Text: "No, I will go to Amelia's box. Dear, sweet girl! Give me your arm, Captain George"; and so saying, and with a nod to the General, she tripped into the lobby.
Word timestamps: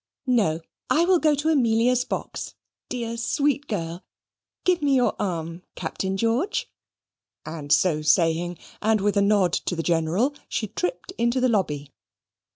"No, 0.25 0.61
I 0.89 1.05
will 1.05 1.19
go 1.19 1.35
to 1.35 1.49
Amelia's 1.49 2.05
box. 2.05 2.55
Dear, 2.89 3.17
sweet 3.17 3.67
girl! 3.67 4.03
Give 4.63 4.81
me 4.81 4.95
your 4.95 5.15
arm, 5.21 5.61
Captain 5.75 6.17
George"; 6.17 6.67
and 7.45 7.71
so 7.71 8.01
saying, 8.01 8.57
and 8.81 8.99
with 8.99 9.15
a 9.15 9.21
nod 9.21 9.53
to 9.53 9.75
the 9.75 9.83
General, 9.83 10.33
she 10.49 10.65
tripped 10.65 11.13
into 11.19 11.39
the 11.39 11.49
lobby. 11.49 11.91